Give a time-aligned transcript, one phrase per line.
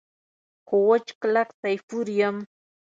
[0.65, 2.37] خو وچ کلک سیفور یم.